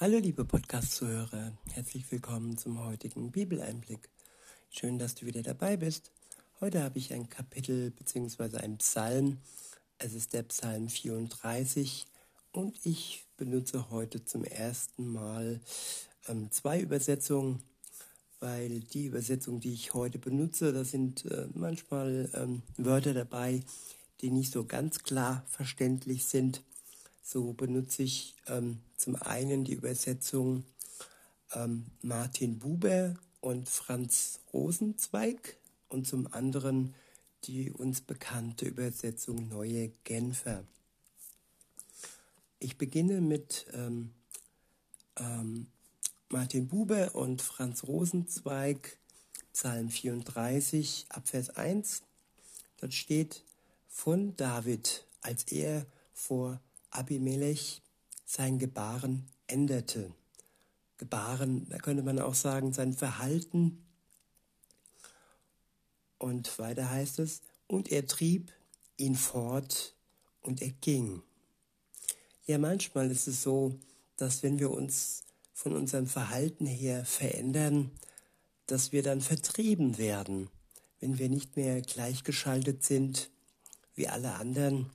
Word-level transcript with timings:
Hallo 0.00 0.18
liebe 0.18 0.44
Podcast-Zuhörer, 0.44 1.58
herzlich 1.72 2.08
willkommen 2.12 2.56
zum 2.56 2.84
heutigen 2.84 3.32
Bibeleinblick. 3.32 4.08
Schön, 4.70 4.96
dass 4.96 5.16
du 5.16 5.26
wieder 5.26 5.42
dabei 5.42 5.76
bist. 5.76 6.12
Heute 6.60 6.84
habe 6.84 7.00
ich 7.00 7.12
ein 7.12 7.28
Kapitel 7.28 7.90
bzw. 7.90 8.58
ein 8.58 8.78
Psalm. 8.78 9.38
Es 9.98 10.14
ist 10.14 10.34
der 10.34 10.44
Psalm 10.44 10.88
34 10.88 12.06
und 12.52 12.78
ich 12.86 13.24
benutze 13.36 13.90
heute 13.90 14.24
zum 14.24 14.44
ersten 14.44 15.04
Mal 15.08 15.60
ähm, 16.28 16.48
zwei 16.52 16.80
Übersetzungen, 16.80 17.60
weil 18.38 18.78
die 18.78 19.06
Übersetzung, 19.06 19.58
die 19.58 19.72
ich 19.72 19.94
heute 19.94 20.20
benutze, 20.20 20.72
da 20.72 20.84
sind 20.84 21.24
äh, 21.24 21.48
manchmal 21.54 22.30
ähm, 22.34 22.62
Wörter 22.76 23.14
dabei, 23.14 23.64
die 24.20 24.30
nicht 24.30 24.52
so 24.52 24.64
ganz 24.64 25.02
klar 25.02 25.44
verständlich 25.48 26.24
sind. 26.26 26.62
So 27.30 27.52
benutze 27.52 28.04
ich 28.04 28.36
ähm, 28.46 28.78
zum 28.96 29.14
einen 29.16 29.62
die 29.62 29.74
Übersetzung 29.74 30.64
ähm, 31.52 31.84
Martin 32.00 32.58
Buber 32.58 33.16
und 33.42 33.68
Franz 33.68 34.40
Rosenzweig 34.54 35.58
und 35.90 36.06
zum 36.06 36.32
anderen 36.32 36.94
die 37.44 37.70
uns 37.70 38.00
bekannte 38.00 38.64
Übersetzung 38.64 39.46
Neue 39.48 39.90
Genfer. 40.04 40.64
Ich 42.60 42.78
beginne 42.78 43.20
mit 43.20 43.66
ähm, 43.74 44.14
ähm, 45.18 45.66
Martin 46.30 46.66
Buber 46.66 47.14
und 47.14 47.42
Franz 47.42 47.84
Rosenzweig, 47.84 48.96
Psalm 49.52 49.90
34, 49.90 51.04
Abvers 51.10 51.50
1. 51.50 52.04
Dort 52.78 52.94
steht 52.94 53.44
von 53.86 54.34
David, 54.34 55.04
als 55.20 55.44
er 55.52 55.84
vor 56.14 56.58
Abimelech 56.90 57.82
sein 58.24 58.58
Gebaren 58.58 59.26
änderte. 59.46 60.12
Gebaren, 60.98 61.68
da 61.68 61.78
könnte 61.78 62.02
man 62.02 62.18
auch 62.18 62.34
sagen, 62.34 62.72
sein 62.72 62.92
Verhalten. 62.92 63.86
Und 66.18 66.58
weiter 66.58 66.90
heißt 66.90 67.20
es, 67.20 67.40
und 67.66 67.92
er 67.92 68.06
trieb 68.06 68.52
ihn 68.96 69.14
fort 69.14 69.94
und 70.40 70.60
er 70.60 70.70
ging. 70.70 71.22
Ja, 72.46 72.58
manchmal 72.58 73.10
ist 73.10 73.28
es 73.28 73.42
so, 73.42 73.78
dass 74.16 74.42
wenn 74.42 74.58
wir 74.58 74.70
uns 74.70 75.24
von 75.52 75.74
unserem 75.74 76.06
Verhalten 76.06 76.66
her 76.66 77.04
verändern, 77.04 77.90
dass 78.66 78.92
wir 78.92 79.02
dann 79.02 79.20
vertrieben 79.20 79.98
werden, 79.98 80.50
wenn 81.00 81.18
wir 81.18 81.28
nicht 81.28 81.56
mehr 81.56 81.80
gleichgeschaltet 81.82 82.84
sind 82.84 83.30
wie 83.94 84.08
alle 84.08 84.34
anderen 84.34 84.90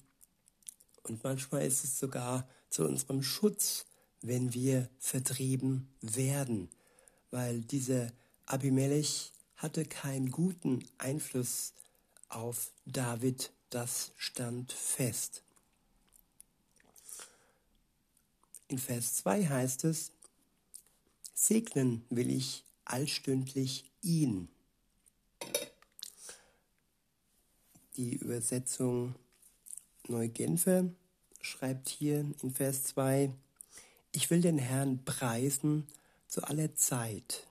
und 1.03 1.23
manchmal 1.23 1.65
ist 1.65 1.83
es 1.83 1.99
sogar 1.99 2.47
zu 2.69 2.85
unserem 2.85 3.23
Schutz, 3.23 3.85
wenn 4.21 4.53
wir 4.53 4.89
vertrieben 4.99 5.93
werden, 6.01 6.69
weil 7.29 7.61
dieser 7.61 8.11
Abimelech 8.45 9.33
hatte 9.57 9.85
keinen 9.85 10.31
guten 10.31 10.83
Einfluss 10.97 11.73
auf 12.29 12.71
David, 12.85 13.51
das 13.69 14.11
stand 14.17 14.71
fest. 14.71 15.43
In 18.69 18.77
Vers 18.79 19.15
2 19.15 19.47
heißt 19.47 19.83
es, 19.83 20.11
Segnen 21.33 22.05
will 22.09 22.31
ich 22.31 22.63
allstündlich 22.85 23.91
ihn. 24.01 24.47
Die 27.97 28.15
Übersetzung 28.15 29.15
Neugenfer 30.07 30.89
schreibt 31.41 31.89
hier 31.89 32.25
in 32.41 32.51
Vers 32.53 32.83
2, 32.85 33.31
ich 34.11 34.29
will 34.29 34.41
den 34.41 34.57
Herrn 34.57 35.03
preisen 35.05 35.87
zu 36.27 36.43
aller 36.43 36.75
Zeit. 36.75 37.47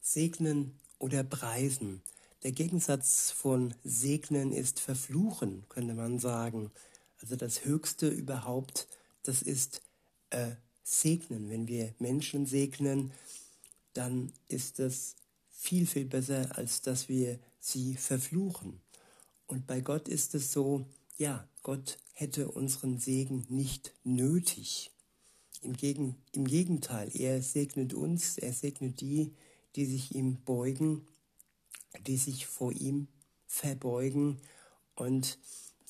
Segnen 0.00 0.78
oder 0.98 1.24
preisen. 1.24 2.02
Der 2.42 2.52
Gegensatz 2.52 3.30
von 3.30 3.74
segnen 3.84 4.52
ist 4.52 4.80
verfluchen, 4.80 5.64
könnte 5.68 5.94
man 5.94 6.18
sagen. 6.18 6.70
Also 7.20 7.36
das 7.36 7.64
Höchste 7.64 8.08
überhaupt, 8.08 8.86
das 9.22 9.42
ist 9.42 9.82
äh, 10.30 10.52
segnen. 10.84 11.50
Wenn 11.50 11.66
wir 11.66 11.94
Menschen 11.98 12.46
segnen, 12.46 13.12
dann 13.92 14.32
ist 14.46 14.78
das 14.78 15.16
viel, 15.50 15.86
viel 15.86 16.04
besser, 16.04 16.56
als 16.56 16.80
dass 16.80 17.08
wir 17.08 17.38
sie 17.58 17.96
verfluchen. 17.96 18.80
Und 19.48 19.66
bei 19.66 19.80
Gott 19.80 20.08
ist 20.08 20.34
es 20.34 20.52
so, 20.52 20.84
ja, 21.16 21.48
Gott 21.62 21.98
hätte 22.12 22.50
unseren 22.50 22.98
Segen 22.98 23.46
nicht 23.48 23.94
nötig. 24.04 24.90
Im, 25.62 25.72
Gegen, 25.72 26.16
Im 26.32 26.44
Gegenteil, 26.44 27.10
er 27.14 27.42
segnet 27.42 27.94
uns, 27.94 28.36
er 28.36 28.52
segnet 28.52 29.00
die, 29.00 29.32
die 29.74 29.86
sich 29.86 30.14
ihm 30.14 30.36
beugen, 30.44 31.08
die 32.06 32.18
sich 32.18 32.46
vor 32.46 32.72
ihm 32.72 33.08
verbeugen. 33.46 34.38
Und 34.94 35.38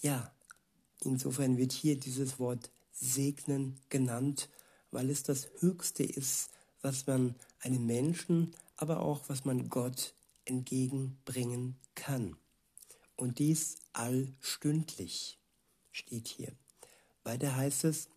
ja, 0.03 0.33
insofern 1.03 1.59
wird 1.59 1.73
hier 1.73 1.99
dieses 1.99 2.39
Wort 2.39 2.71
segnen 2.93 3.81
genannt, 3.89 4.49
weil 4.93 5.11
es 5.11 5.25
das 5.25 5.49
Höchste 5.59 6.05
ist, 6.05 6.51
was 6.81 7.09
man 7.09 7.35
einem 7.59 7.85
Menschen, 7.87 8.55
aber 8.77 9.01
auch 9.01 9.29
was 9.29 9.45
man 9.45 9.69
Gott 9.69 10.15
entgegenbringen 10.45 11.77
kann 11.97 12.37
und 13.19 13.41
dies 13.41 13.77
allstündlich, 13.93 15.39
steht 15.93 16.29
hier. 16.29 16.53
Weiter 17.25 17.55
heißt 17.55 17.85
es, 17.85 18.09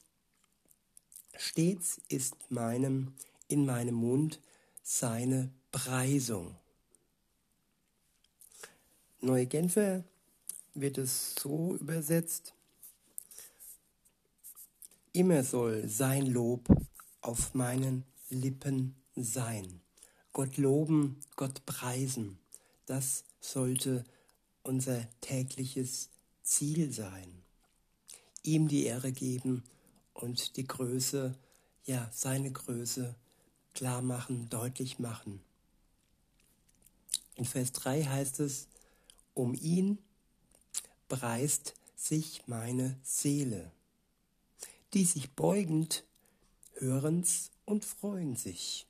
stets 1.35 1.99
ist 2.07 2.35
meinem, 2.49 3.13
in 3.47 3.65
meinem 3.65 3.95
Mund 3.95 4.39
seine 4.83 5.51
Preisung. 5.71 6.55
Neue 9.19 9.47
Genfer 9.47 10.03
wird 10.73 10.97
es 10.97 11.35
so 11.35 11.75
übersetzt, 11.75 12.53
immer 15.13 15.43
soll 15.43 15.87
sein 15.87 16.27
Lob 16.27 16.67
auf 17.21 17.53
meinen 17.53 18.05
Lippen 18.29 18.95
sein. 19.15 19.81
Gott 20.31 20.57
loben, 20.57 21.19
Gott 21.35 21.65
preisen, 21.65 22.39
das 22.85 23.25
sollte 23.41 24.05
unser 24.63 25.07
tägliches 25.21 26.09
Ziel 26.43 26.91
sein. 26.91 27.41
Ihm 28.43 28.67
die 28.67 28.85
Ehre 28.85 29.11
geben 29.11 29.63
und 30.13 30.57
die 30.57 30.67
Größe, 30.67 31.35
ja, 31.85 32.09
seine 32.13 32.51
Größe 32.51 33.15
klar 33.73 34.01
machen, 34.01 34.49
deutlich 34.49 34.99
machen. 34.99 35.41
In 37.35 37.45
Vers 37.45 37.71
3 37.71 38.03
heißt 38.03 38.39
es, 38.41 38.67
um 39.33 39.53
ihn 39.53 39.97
preist 41.07 41.73
sich 41.95 42.43
meine 42.47 42.97
Seele. 43.03 43.71
Die 44.93 45.05
sich 45.05 45.31
beugend 45.31 46.03
hören's 46.73 47.51
und 47.65 47.85
freuen 47.85 48.35
sich. 48.35 48.85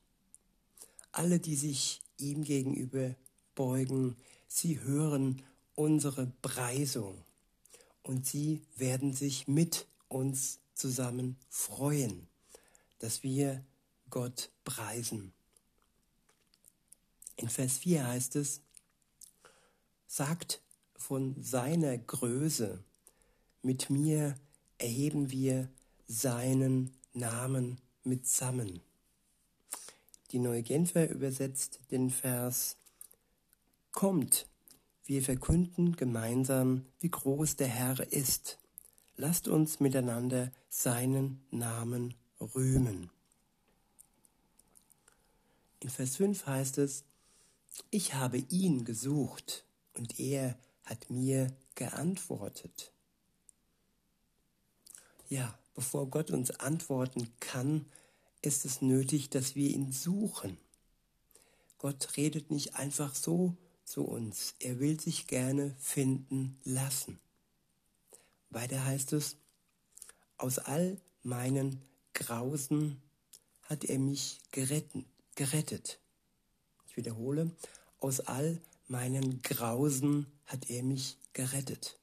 Alle, 1.11 1.39
die 1.39 1.55
sich 1.55 2.01
ihm 2.17 2.43
gegenüber 2.43 3.15
beugen, 3.53 4.15
sie 4.47 4.79
hören 4.79 5.41
unsere 5.81 6.27
Preisung 6.43 7.23
und 8.03 8.27
sie 8.27 8.61
werden 8.75 9.13
sich 9.13 9.47
mit 9.47 9.87
uns 10.09 10.59
zusammen 10.75 11.37
freuen, 11.49 12.27
dass 12.99 13.23
wir 13.23 13.65
Gott 14.11 14.51
preisen. 14.63 15.33
In 17.35 17.49
Vers 17.49 17.79
4 17.79 18.05
heißt 18.05 18.35
es, 18.35 18.61
sagt 20.05 20.61
von 20.95 21.41
seiner 21.41 21.97
Größe, 21.97 22.83
mit 23.63 23.89
mir 23.89 24.35
erheben 24.77 25.31
wir 25.31 25.67
seinen 26.05 26.93
Namen 27.13 27.81
mitsammen. 28.03 28.81
Die 30.29 30.37
Neue 30.37 30.61
Genfer 30.61 31.09
übersetzt 31.09 31.79
den 31.89 32.11
Vers, 32.11 32.77
kommt, 33.91 34.47
wir 35.05 35.21
verkünden 35.21 35.95
gemeinsam, 35.95 36.85
wie 36.99 37.09
groß 37.09 37.55
der 37.55 37.67
Herr 37.67 38.11
ist. 38.11 38.57
Lasst 39.17 39.47
uns 39.47 39.79
miteinander 39.79 40.51
seinen 40.69 41.43
Namen 41.51 42.15
rühmen. 42.39 43.09
In 45.79 45.89
Vers 45.89 46.17
5 46.17 46.45
heißt 46.45 46.77
es, 46.77 47.03
ich 47.89 48.13
habe 48.13 48.37
ihn 48.37 48.85
gesucht 48.85 49.65
und 49.93 50.19
er 50.19 50.57
hat 50.83 51.09
mir 51.09 51.55
geantwortet. 51.75 52.91
Ja, 55.29 55.57
bevor 55.73 56.09
Gott 56.09 56.31
uns 56.31 56.51
antworten 56.51 57.31
kann, 57.39 57.85
ist 58.41 58.65
es 58.65 58.81
nötig, 58.81 59.29
dass 59.29 59.55
wir 59.55 59.69
ihn 59.69 59.91
suchen. 59.91 60.57
Gott 61.77 62.17
redet 62.17 62.51
nicht 62.51 62.75
einfach 62.75 63.15
so 63.15 63.55
zu 63.85 64.03
uns. 64.03 64.55
Er 64.59 64.79
will 64.79 64.99
sich 64.99 65.27
gerne 65.27 65.75
finden 65.79 66.59
lassen. 66.63 67.19
Weiter 68.49 68.83
heißt 68.83 69.13
es, 69.13 69.37
aus 70.37 70.59
all 70.59 70.99
meinen 71.23 71.81
Grausen 72.13 73.01
hat 73.63 73.85
er 73.85 73.99
mich 73.99 74.39
geretten, 74.51 75.05
gerettet. 75.35 75.99
Ich 76.87 76.97
wiederhole, 76.97 77.51
aus 77.99 78.19
all 78.19 78.59
meinen 78.87 79.41
Grausen 79.41 80.25
hat 80.45 80.69
er 80.69 80.83
mich 80.83 81.17
gerettet. 81.33 81.97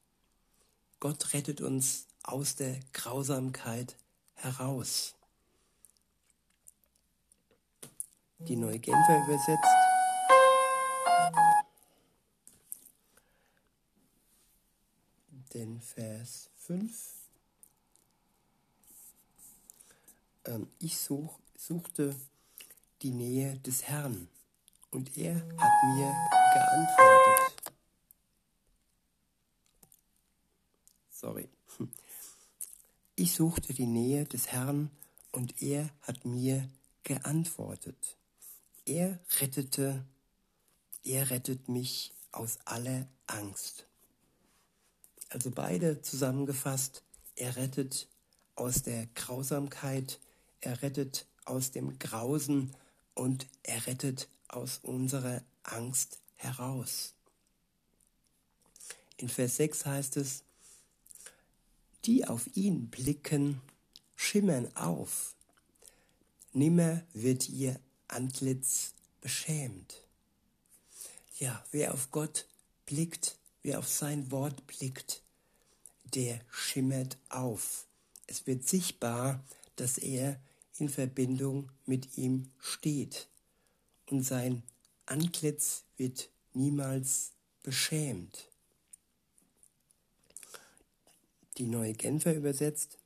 Gott 0.99 1.33
rettet 1.33 1.61
uns 1.61 2.07
aus 2.23 2.55
der 2.55 2.79
Grausamkeit 2.93 3.95
heraus. 4.33 5.15
Die 8.39 8.55
neue 8.55 8.79
Genfer 8.79 9.23
übersetzt. 9.25 9.78
Den 15.59 15.81
Vers 15.81 16.49
5. 16.55 17.13
Ähm, 20.45 20.69
ich 20.79 20.97
such, 20.97 21.37
suchte 21.57 22.15
die 23.01 23.11
Nähe 23.11 23.59
des 23.59 23.83
Herrn 23.83 24.29
und 24.89 25.17
er 25.17 25.35
hat 25.35 25.71
mir 25.97 26.15
geantwortet. 26.53 27.73
Sorry. 31.11 31.49
Ich 33.17 33.33
suchte 33.33 33.73
die 33.73 33.85
Nähe 33.85 34.23
des 34.23 34.53
Herrn 34.53 34.89
und 35.33 35.61
er 35.61 35.89
hat 36.03 36.23
mir 36.23 36.69
geantwortet. 37.03 38.15
Er 38.85 39.19
rettete, 39.41 40.05
er 41.03 41.29
rettet 41.29 41.67
mich 41.67 42.13
aus 42.31 42.59
aller 42.63 43.09
Angst. 43.27 43.88
Also 45.29 45.51
beide 45.51 46.01
zusammengefasst, 46.01 47.03
er 47.35 47.55
rettet 47.55 48.07
aus 48.55 48.81
der 48.81 49.05
Grausamkeit, 49.13 50.19
er 50.59 50.81
rettet 50.81 51.27
aus 51.45 51.71
dem 51.71 51.99
Grausen 51.99 52.75
und 53.13 53.47
er 53.63 53.85
rettet 53.87 54.27
aus 54.47 54.79
unserer 54.81 55.41
Angst 55.63 56.19
heraus. 56.35 57.13
In 59.17 59.29
Vers 59.29 59.57
6 59.57 59.85
heißt 59.85 60.17
es, 60.17 60.43
die 62.05 62.25
auf 62.25 62.47
ihn 62.55 62.89
blicken, 62.89 63.61
schimmern 64.15 64.75
auf. 64.75 65.35
Nimmer 66.53 67.03
wird 67.13 67.49
ihr 67.49 67.79
Antlitz 68.07 68.93
beschämt. 69.21 70.07
Ja, 71.37 71.63
wer 71.71 71.93
auf 71.93 72.11
Gott 72.11 72.47
blickt, 72.85 73.37
wer 73.63 73.79
auf 73.79 73.87
sein 73.87 74.31
Wort 74.31 74.67
blickt, 74.67 75.23
der 76.13 76.41
schimmert 76.49 77.17
auf. 77.29 77.87
Es 78.27 78.47
wird 78.47 78.67
sichtbar, 78.67 79.43
dass 79.75 79.97
er 79.97 80.39
in 80.77 80.89
Verbindung 80.89 81.71
mit 81.85 82.17
ihm 82.17 82.51
steht 82.59 83.27
und 84.07 84.23
sein 84.23 84.63
Antlitz 85.05 85.83
wird 85.97 86.29
niemals 86.53 87.31
beschämt. 87.63 88.47
Die 91.57 91.67
neue 91.67 91.93
Genfer 91.93 92.35
übersetzt, 92.35 92.97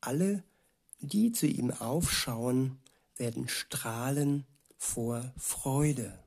alle, 0.00 0.42
die 1.00 1.32
zu 1.32 1.46
ihm 1.46 1.70
aufschauen, 1.70 2.78
werden 3.16 3.48
strahlen 3.48 4.46
vor 4.76 5.32
Freude. 5.36 6.18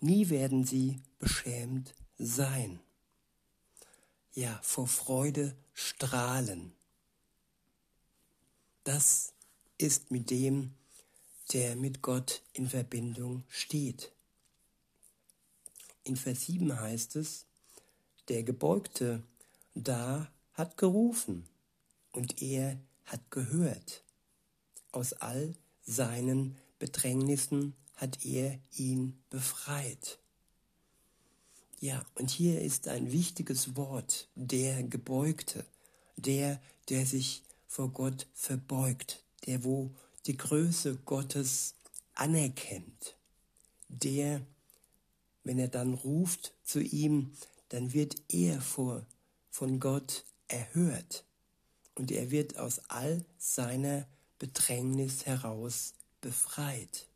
Nie 0.00 0.28
werden 0.30 0.64
sie 0.64 1.00
beschämt 1.20 1.94
sein. 2.18 2.80
Ja, 4.32 4.58
vor 4.62 4.88
Freude 4.88 5.54
strahlen. 5.72 6.72
Das 8.82 9.32
ist 9.78 10.10
mit 10.10 10.30
dem, 10.30 10.74
der 11.52 11.76
mit 11.76 12.02
Gott 12.02 12.42
in 12.52 12.68
Verbindung 12.68 13.44
steht. 13.48 14.10
In 16.02 16.16
Vers 16.16 16.46
7 16.46 16.80
heißt 16.80 17.16
es, 17.16 17.46
der 18.28 18.42
Gebeugte 18.42 19.22
da 19.74 20.30
hat 20.54 20.76
gerufen 20.76 21.46
und 22.12 22.42
er 22.42 22.80
hat 23.04 23.30
gehört. 23.30 24.02
Aus 24.92 25.12
all 25.12 25.54
seinen 25.82 26.56
Bedrängnissen 26.78 27.74
hat 27.94 28.24
er 28.24 28.58
ihn 28.72 29.22
befreit. 29.30 30.18
Ja, 31.82 32.04
und 32.14 32.28
hier 32.28 32.60
ist 32.60 32.88
ein 32.88 33.10
wichtiges 33.10 33.74
Wort, 33.74 34.28
der 34.34 34.82
Gebeugte, 34.82 35.64
der, 36.16 36.60
der 36.90 37.06
sich 37.06 37.42
vor 37.66 37.88
Gott 37.88 38.26
verbeugt, 38.34 39.24
der 39.46 39.64
wo 39.64 39.90
die 40.26 40.36
Größe 40.36 40.96
Gottes 41.06 41.74
anerkennt, 42.12 43.16
der, 43.88 44.42
wenn 45.42 45.58
er 45.58 45.68
dann 45.68 45.94
ruft 45.94 46.52
zu 46.64 46.82
ihm, 46.82 47.32
dann 47.70 47.94
wird 47.94 48.14
er 48.28 48.60
vor, 48.60 49.06
von 49.48 49.80
Gott 49.80 50.26
erhört 50.48 51.24
und 51.94 52.10
er 52.10 52.30
wird 52.30 52.58
aus 52.58 52.80
all 52.88 53.24
seiner 53.38 54.06
Bedrängnis 54.38 55.24
heraus 55.24 55.94
befreit. 56.20 57.06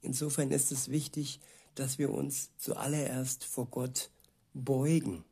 Insofern 0.00 0.52
ist 0.52 0.72
es 0.72 0.88
wichtig, 0.88 1.40
dass 1.74 1.98
wir 1.98 2.10
uns 2.10 2.50
zuallererst 2.58 3.44
vor 3.44 3.66
Gott 3.66 4.10
beugen. 4.52 5.24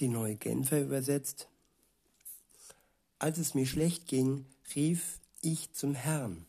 Die 0.00 0.08
neue 0.08 0.36
Genfer 0.36 0.82
übersetzt, 0.82 1.48
als 3.18 3.38
es 3.38 3.54
mir 3.54 3.66
schlecht 3.66 4.06
ging, 4.06 4.44
rief 4.74 5.20
ich 5.40 5.72
zum 5.72 5.94
Herrn. 5.94 6.46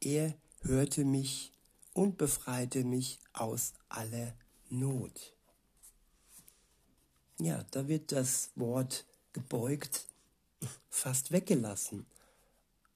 Er 0.00 0.34
hörte 0.60 1.04
mich 1.04 1.52
und 1.94 2.18
befreite 2.18 2.84
mich 2.84 3.18
aus 3.32 3.72
aller 3.88 4.34
Not. 4.68 5.34
Ja, 7.38 7.64
da 7.70 7.88
wird 7.88 8.12
das 8.12 8.50
Wort 8.56 9.06
gebeugt 9.32 10.06
fast 10.90 11.32
weggelassen. 11.32 12.06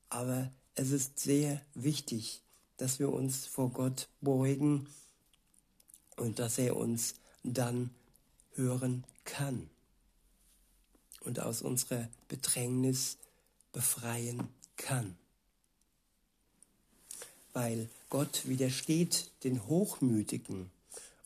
Aber 0.09 0.53
es 0.75 0.91
ist 0.91 1.19
sehr 1.19 1.61
wichtig, 1.75 2.43
dass 2.77 2.99
wir 2.99 3.13
uns 3.13 3.47
vor 3.47 3.71
Gott 3.71 4.09
beugen 4.21 4.87
und 6.17 6.39
dass 6.39 6.59
er 6.59 6.77
uns 6.77 7.15
dann 7.43 7.91
hören 8.55 9.05
kann 9.25 9.69
und 11.21 11.41
aus 11.41 11.63
unserer 11.63 12.09
Bedrängnis 12.29 13.19
befreien 13.73 14.49
kann. 14.77 15.17
Weil 17.53 17.89
Gott 18.11 18.47
widersteht 18.47 19.31
den 19.45 19.67
Hochmütigen 19.67 20.71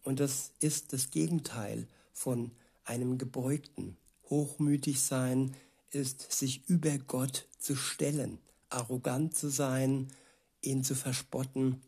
und 0.03 0.21
das 0.21 0.53
ist 0.61 0.93
das 0.93 1.11
Gegenteil 1.11 1.87
von 2.13 2.51
einem 2.85 3.19
Gebeugten. 3.19 3.97
Hochmütig 4.29 5.01
sein 5.01 5.55
ist, 5.91 6.33
sich 6.33 6.69
über 6.69 6.99
Gott 6.99 7.47
zu 7.59 7.77
stellen, 7.77 8.39
arrogant 8.69 9.37
zu 9.37 9.49
sein, 9.51 10.09
ihn 10.63 10.85
zu 10.85 10.95
verspotten, 10.95 11.83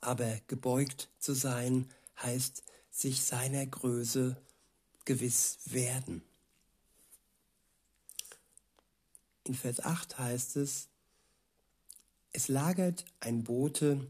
aber 0.00 0.40
gebeugt 0.46 1.08
zu 1.18 1.34
sein 1.34 1.90
heißt 2.22 2.62
sich 2.90 3.22
seiner 3.22 3.66
Größe 3.66 4.36
gewiss 5.04 5.58
werden. 5.66 6.22
In 9.44 9.54
Vers 9.54 9.80
8 9.80 10.18
heißt 10.18 10.56
es, 10.56 10.88
es 12.32 12.48
lagert 12.48 13.04
ein 13.18 13.42
Bote 13.42 14.06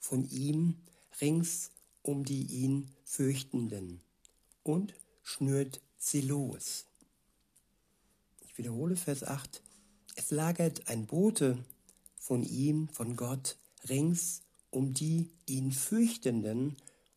von 0.00 0.28
ihm 0.30 0.76
rings 1.20 1.70
um 2.02 2.24
die 2.24 2.44
ihn 2.44 2.90
fürchtenden 3.04 4.00
und 4.62 4.94
schnürt 5.22 5.80
sie 5.98 6.22
los. 6.22 6.86
Ich 8.40 8.56
wiederhole 8.58 8.96
Vers 8.96 9.22
8. 9.22 9.62
Es 10.16 10.30
lagert 10.30 10.88
ein 10.88 11.06
Bote 11.06 11.64
von 12.30 12.44
ihm, 12.44 12.88
von 12.90 13.16
Gott, 13.16 13.56
rings 13.88 14.42
um 14.70 14.94
die 14.94 15.32
ihn 15.46 15.72
fürchtenden 15.72 16.76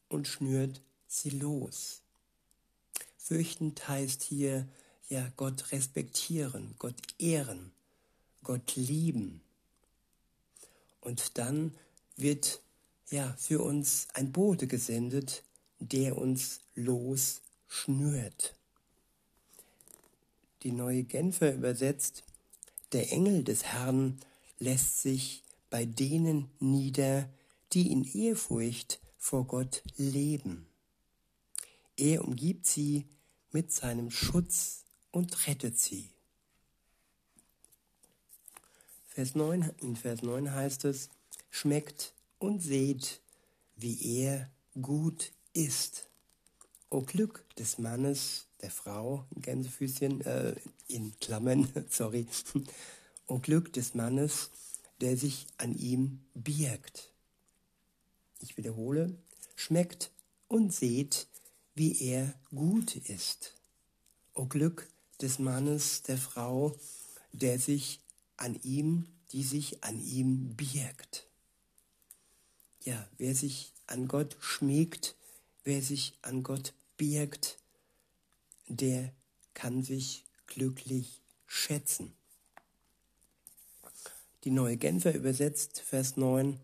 und 0.09 0.27
schnürt 0.27 0.81
sie 1.07 1.29
los. 1.29 2.01
Fürchtend 3.19 3.87
heißt 3.87 4.23
hier 4.23 4.67
ja 5.09 5.31
Gott 5.37 5.71
respektieren, 5.71 6.73
Gott 6.79 6.95
ehren, 7.19 7.71
Gott 8.41 8.75
lieben. 8.75 9.41
Und 10.99 11.37
dann 11.37 11.75
wird 12.15 12.63
ja 13.11 13.35
für 13.37 13.61
uns 13.61 14.07
ein 14.15 14.31
Bote 14.31 14.65
gesendet, 14.65 15.43
der 15.77 16.17
uns 16.17 16.61
losschnürt. 16.73 18.55
Die 20.63 20.71
neue 20.71 21.03
Genfer 21.03 21.53
übersetzt, 21.53 22.23
der 22.93 23.11
Engel 23.11 23.43
des 23.43 23.63
Herrn 23.65 24.19
lässt 24.63 25.01
sich 25.01 25.43
bei 25.69 25.85
denen 25.85 26.49
nieder, 26.59 27.29
die 27.73 27.91
in 27.91 28.03
Ehrfurcht 28.03 28.99
vor 29.17 29.45
Gott 29.45 29.83
leben. 29.97 30.67
Er 31.97 32.23
umgibt 32.23 32.65
sie 32.65 33.05
mit 33.51 33.71
seinem 33.71 34.09
Schutz 34.09 34.85
und 35.11 35.47
rettet 35.47 35.77
sie. 35.79 36.09
Vers 39.09 39.35
9, 39.35 39.71
in 39.81 39.95
Vers 39.95 40.23
9 40.23 40.51
heißt 40.51 40.85
es, 40.85 41.09
schmeckt 41.51 42.13
und 42.39 42.61
seht, 42.61 43.21
wie 43.75 44.21
er 44.21 44.49
gut 44.81 45.33
ist. 45.53 46.07
O 46.89 47.01
Glück 47.01 47.45
des 47.57 47.77
Mannes, 47.79 48.47
der 48.61 48.71
Frau, 48.71 49.25
Gänsefüßchen, 49.35 50.21
äh, 50.21 50.55
in 50.87 51.13
Klammern, 51.19 51.67
sorry, 51.89 52.27
o 53.27 53.39
Glück 53.39 53.73
des 53.73 53.93
Mannes, 53.93 54.51
der 55.01 55.17
sich 55.17 55.47
an 55.57 55.75
ihm 55.75 56.21
birgt. 56.33 57.11
Ich 58.39 58.57
wiederhole, 58.57 59.15
schmeckt 59.55 60.11
und 60.47 60.73
seht, 60.73 61.27
wie 61.75 62.01
er 62.01 62.33
gut 62.53 62.95
ist. 62.95 63.53
O 64.33 64.45
Glück 64.45 64.89
des 65.21 65.39
Mannes, 65.39 66.03
der 66.03 66.17
Frau, 66.17 66.77
der 67.31 67.59
sich 67.59 68.01
an 68.37 68.59
ihm, 68.63 69.07
die 69.31 69.43
sich 69.43 69.83
an 69.83 69.99
ihm 70.03 70.55
birgt. 70.55 71.27
Ja, 72.83 73.07
wer 73.17 73.33
sich 73.33 73.73
an 73.87 74.07
Gott 74.07 74.35
schmiegt, 74.39 75.15
wer 75.63 75.81
sich 75.81 76.17
an 76.21 76.43
Gott 76.43 76.73
birgt, 76.97 77.57
der 78.67 79.13
kann 79.53 79.83
sich 79.83 80.25
glücklich 80.47 81.21
schätzen. 81.47 82.13
Die 84.43 84.51
neue 84.51 84.75
Genfer 84.75 85.15
übersetzt 85.15 85.79
Vers 85.79 86.17
9, 86.17 86.59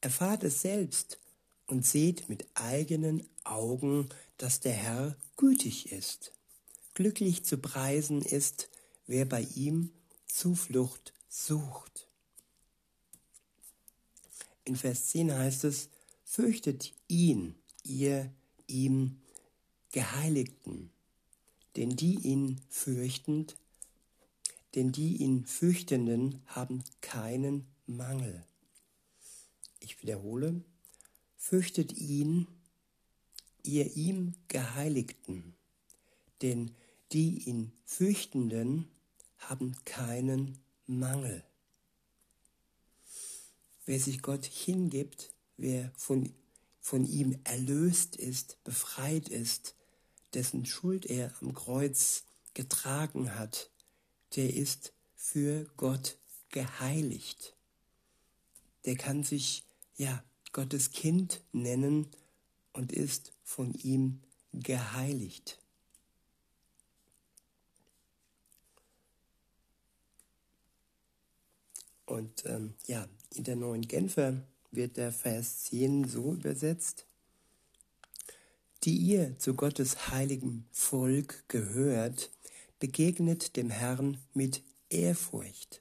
erfahrt 0.00 0.42
es 0.44 0.62
selbst 0.62 1.18
und 1.66 1.84
seht 1.84 2.28
mit 2.30 2.46
eigenen 2.54 3.28
Augen, 3.44 4.08
dass 4.38 4.60
der 4.60 4.72
Herr 4.72 5.16
gütig 5.36 5.92
ist. 5.92 6.32
Glücklich 6.94 7.44
zu 7.44 7.58
preisen 7.58 8.22
ist, 8.22 8.70
wer 9.06 9.26
bei 9.26 9.42
ihm 9.54 9.90
Zuflucht 10.26 11.12
sucht. 11.28 12.08
In 14.64 14.76
Vers 14.76 15.08
10 15.08 15.34
heißt 15.34 15.64
es, 15.64 15.90
fürchtet 16.24 16.92
ihn, 17.06 17.54
ihr 17.84 18.32
ihm 18.66 19.20
Geheiligten, 19.92 20.90
denn 21.76 21.96
die 21.96 22.18
ihn 22.18 22.60
fürchtend, 22.68 23.56
denn 24.74 24.92
die 24.92 25.16
ihn 25.16 25.44
fürchtenden 25.44 26.42
haben 26.46 26.84
keinen 27.00 27.66
Mangel. 27.86 28.44
Ich 29.80 30.02
wiederhole, 30.02 30.62
fürchtet 31.36 31.92
ihn, 31.92 32.46
ihr 33.62 33.96
ihm 33.96 34.34
Geheiligten, 34.48 35.54
denn 36.42 36.74
die 37.12 37.48
ihn 37.48 37.72
fürchtenden 37.84 38.88
haben 39.38 39.74
keinen 39.84 40.58
Mangel. 40.86 41.44
Wer 43.86 43.98
sich 43.98 44.20
Gott 44.20 44.44
hingibt, 44.44 45.32
wer 45.56 45.90
von, 45.96 46.34
von 46.80 47.06
ihm 47.06 47.38
erlöst 47.44 48.16
ist, 48.16 48.62
befreit 48.64 49.28
ist, 49.28 49.74
dessen 50.34 50.66
Schuld 50.66 51.06
er 51.06 51.32
am 51.40 51.54
Kreuz 51.54 52.24
getragen 52.52 53.34
hat, 53.36 53.70
der 54.36 54.54
ist 54.54 54.92
für 55.14 55.66
Gott 55.76 56.18
geheiligt. 56.50 57.54
Der 58.84 58.96
kann 58.96 59.22
sich, 59.22 59.64
ja, 59.96 60.22
Gottes 60.52 60.92
Kind 60.92 61.42
nennen 61.52 62.08
und 62.72 62.92
ist 62.92 63.32
von 63.42 63.74
ihm 63.74 64.22
geheiligt. 64.52 65.58
Und 72.06 72.44
ähm, 72.46 72.74
ja, 72.86 73.06
in 73.34 73.44
der 73.44 73.56
neuen 73.56 73.82
Genfer 73.82 74.42
wird 74.70 74.96
der 74.96 75.12
Vers 75.12 75.64
10 75.64 76.08
so 76.08 76.32
übersetzt, 76.32 77.06
die 78.84 78.96
ihr 78.96 79.38
zu 79.38 79.54
Gottes 79.54 80.10
heiligem 80.10 80.64
Volk 80.72 81.44
gehört, 81.48 82.30
begegnet 82.78 83.56
dem 83.56 83.70
Herrn 83.70 84.18
mit 84.34 84.62
Ehrfurcht. 84.90 85.80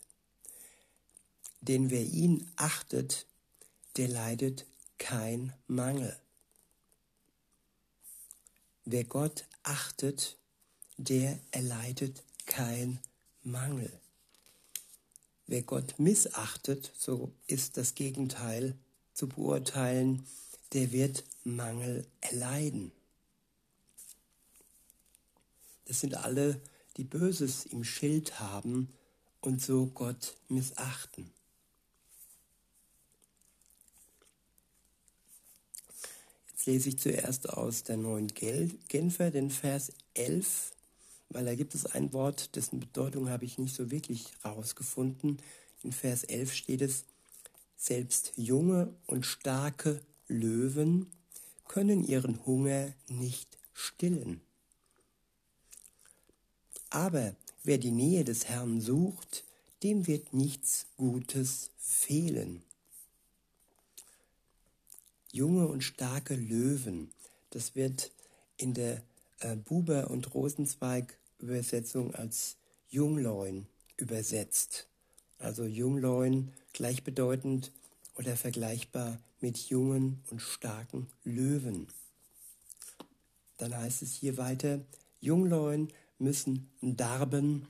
Denn 1.61 1.89
wer 1.89 2.03
ihn 2.03 2.49
achtet, 2.55 3.25
der 3.97 4.07
leidet 4.07 4.65
kein 4.97 5.53
Mangel. 5.67 6.17
Wer 8.85 9.03
Gott 9.03 9.45
achtet, 9.63 10.37
der 10.97 11.39
erleidet 11.51 12.23
kein 12.45 12.99
Mangel. 13.43 13.91
Wer 15.45 15.61
Gott 15.61 15.99
missachtet, 15.99 16.91
so 16.97 17.31
ist 17.47 17.77
das 17.77 17.95
Gegenteil 17.95 18.75
zu 19.13 19.27
beurteilen, 19.27 20.25
der 20.73 20.91
wird 20.91 21.23
Mangel 21.43 22.05
erleiden. 22.21 22.91
Das 25.85 26.01
sind 26.01 26.15
alle, 26.15 26.59
die 26.97 27.03
Böses 27.03 27.65
im 27.65 27.83
Schild 27.83 28.39
haben 28.39 28.93
und 29.41 29.61
so 29.61 29.87
Gott 29.87 30.35
missachten. 30.49 31.31
Jetzt 36.49 36.65
lese 36.65 36.89
ich 36.89 36.99
zuerst 36.99 37.49
aus 37.49 37.83
der 37.83 37.97
neuen 37.97 38.27
Genfer 38.27 39.31
den 39.31 39.49
Vers 39.51 39.93
11 40.15 40.73
weil 41.29 41.45
da 41.45 41.55
gibt 41.55 41.75
es 41.75 41.85
ein 41.85 42.13
Wort, 42.13 42.55
dessen 42.55 42.79
Bedeutung 42.79 43.29
habe 43.29 43.45
ich 43.45 43.57
nicht 43.57 43.75
so 43.75 43.91
wirklich 43.91 44.31
rausgefunden. 44.45 45.37
In 45.83 45.91
Vers 45.91 46.23
11 46.23 46.53
steht 46.53 46.81
es, 46.81 47.05
selbst 47.75 48.33
junge 48.37 48.95
und 49.05 49.25
starke 49.25 50.01
Löwen 50.27 51.11
können 51.67 52.03
ihren 52.03 52.43
Hunger 52.45 52.93
nicht 53.07 53.59
stillen. 53.71 54.41
Aber 56.89 57.35
wer 57.63 57.77
die 57.77 57.91
Nähe 57.91 58.23
des 58.23 58.47
Herrn 58.47 58.81
sucht, 58.81 59.43
dem 59.83 60.07
wird 60.07 60.33
nichts 60.33 60.87
Gutes 60.97 61.71
fehlen. 61.77 62.63
Junge 65.31 65.67
und 65.67 65.83
starke 65.83 66.35
Löwen, 66.35 67.11
das 67.51 67.75
wird 67.75 68.11
in 68.57 68.73
der 68.73 69.03
äh, 69.39 69.55
Buber 69.55 70.09
und 70.09 70.33
Rosenzweig 70.33 71.17
Übersetzung 71.39 72.15
als 72.15 72.57
Jungleun 72.89 73.67
übersetzt. 73.97 74.87
Also 75.37 75.65
Jungleun 75.65 76.51
gleichbedeutend 76.73 77.71
oder 78.15 78.35
vergleichbar 78.35 79.19
mit 79.39 79.57
jungen 79.69 80.23
und 80.31 80.41
starken 80.41 81.07
Löwen. 81.23 81.87
Dann 83.57 83.75
heißt 83.75 84.01
es 84.01 84.13
hier 84.13 84.37
weiter, 84.37 84.79
Jungleun 85.19 85.89
müssen 86.19 86.71
darben 86.81 87.67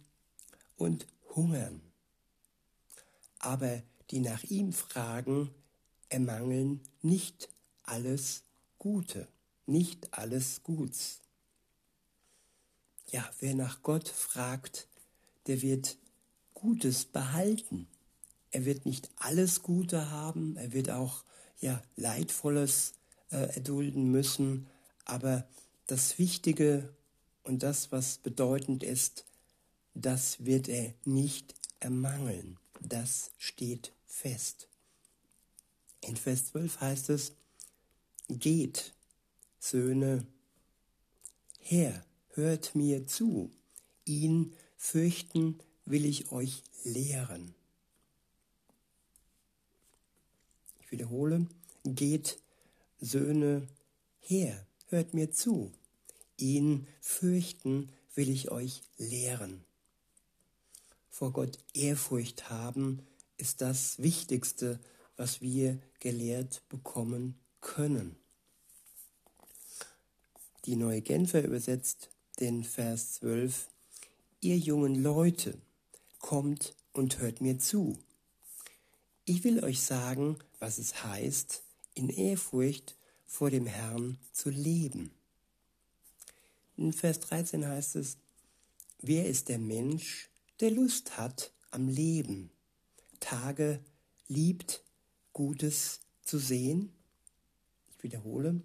und 0.77 1.07
hungern. 1.35 1.81
Aber 3.39 3.81
die 4.11 4.19
nach 4.19 4.43
ihm 4.43 4.73
fragen, 4.73 5.51
ermangeln 6.09 6.81
nicht 7.01 7.49
alles 7.83 8.43
Gute, 8.77 9.27
nicht 9.65 10.13
alles 10.13 10.63
Guts 10.63 11.21
ja, 13.11 13.27
wer 13.39 13.55
nach 13.55 13.81
Gott 13.83 14.07
fragt, 14.07 14.87
der 15.47 15.61
wird 15.61 15.97
Gutes 16.53 17.05
behalten. 17.05 17.87
Er 18.51 18.65
wird 18.65 18.85
nicht 18.85 19.09
alles 19.17 19.63
Gute 19.63 20.09
haben, 20.09 20.57
er 20.57 20.73
wird 20.73 20.89
auch 20.89 21.23
ja 21.59 21.81
Leidvolles 21.95 22.93
äh, 23.31 23.55
erdulden 23.55 24.11
müssen, 24.11 24.67
aber 25.05 25.47
das 25.85 26.19
Wichtige 26.19 26.93
und 27.47 27.63
das, 27.63 27.91
was 27.91 28.17
bedeutend 28.17 28.83
ist, 28.83 29.25
das 29.93 30.43
wird 30.45 30.67
er 30.67 30.93
nicht 31.05 31.55
ermangeln. 31.79 32.59
Das 32.81 33.31
steht 33.37 33.93
fest. 34.05 34.67
In 36.01 36.17
Vers 36.17 36.47
12 36.47 36.81
heißt 36.81 37.09
es, 37.09 37.31
geht, 38.27 38.93
Söhne, 39.59 40.27
her, 41.59 42.05
hört 42.33 42.75
mir 42.75 43.07
zu, 43.07 43.51
ihn 44.05 44.53
fürchten 44.75 45.59
will 45.85 46.05
ich 46.05 46.31
euch 46.31 46.63
lehren. 46.83 47.55
Ich 50.81 50.91
wiederhole, 50.91 51.47
geht 51.85 52.39
Söhne 52.99 53.67
her, 54.19 54.67
hört 54.89 55.13
mir 55.13 55.31
zu, 55.31 55.71
ihn 56.37 56.87
fürchten 57.01 57.91
will 58.15 58.29
ich 58.29 58.51
euch 58.51 58.81
lehren. 58.97 59.63
Vor 61.09 61.33
Gott 61.33 61.57
Ehrfurcht 61.73 62.49
haben 62.49 63.01
ist 63.37 63.61
das 63.61 63.99
Wichtigste, 63.99 64.79
was 65.15 65.41
wir 65.41 65.79
gelehrt 65.99 66.61
bekommen 66.69 67.39
können. 67.61 68.15
Die 70.65 70.75
neue 70.75 71.01
Genfer 71.01 71.43
übersetzt 71.43 72.09
den 72.39 72.63
Vers 72.63 73.13
12, 73.13 73.67
Ihr 74.41 74.57
jungen 74.57 75.01
Leute, 75.01 75.57
kommt 76.19 76.75
und 76.93 77.19
hört 77.19 77.41
mir 77.41 77.57
zu. 77.57 77.97
Ich 79.25 79.43
will 79.43 79.63
euch 79.63 79.81
sagen, 79.81 80.37
was 80.59 80.77
es 80.77 81.03
heißt, 81.03 81.63
in 81.95 82.09
Ehrfurcht 82.09 82.95
vor 83.25 83.49
dem 83.49 83.65
Herrn 83.65 84.19
zu 84.31 84.49
leben. 84.49 85.16
In 86.77 86.93
Vers 86.93 87.19
13 87.21 87.67
heißt 87.67 87.95
es, 87.95 88.17
wer 89.01 89.25
ist 89.25 89.49
der 89.49 89.57
Mensch, 89.57 90.29
der 90.59 90.69
Lust 90.69 91.17
hat 91.17 91.51
am 91.71 91.87
Leben, 91.87 92.51
Tage 93.19 93.83
liebt, 94.27 94.83
Gutes 95.33 96.01
zu 96.23 96.37
sehen? 96.37 96.93
Ich 97.89 98.03
wiederhole, 98.03 98.61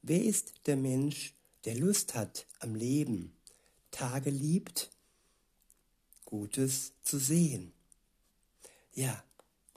wer 0.00 0.24
ist 0.24 0.54
der 0.66 0.76
Mensch, 0.76 1.34
der 1.66 1.74
Lust 1.74 2.14
hat 2.14 2.46
am 2.60 2.74
Leben, 2.74 3.36
Tage 3.90 4.30
liebt, 4.30 4.90
Gutes 6.24 6.94
zu 7.02 7.18
sehen? 7.18 7.72
Ja, 8.94 9.22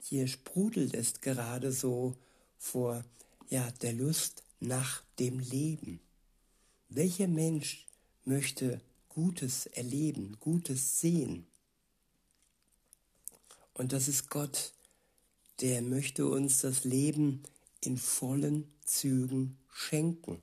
hier 0.02 0.26
sprudelt 0.26 0.94
es 0.94 1.20
gerade 1.20 1.70
so 1.70 2.16
vor 2.56 3.04
ja, 3.50 3.70
der 3.82 3.92
Lust 3.92 4.42
nach 4.58 5.02
dem 5.18 5.38
Leben. 5.38 6.00
Welcher 6.88 7.28
Mensch 7.28 7.86
möchte 8.24 8.80
Gutes 9.08 9.66
erleben, 9.66 10.36
Gutes 10.40 11.00
sehen? 11.00 11.46
Und 13.74 13.92
das 13.92 14.08
ist 14.08 14.30
Gott, 14.30 14.72
der 15.60 15.82
möchte 15.82 16.26
uns 16.26 16.60
das 16.60 16.84
Leben 16.84 17.42
in 17.80 17.98
vollen 17.98 18.72
Zügen 18.84 19.56
schenken. 19.72 20.42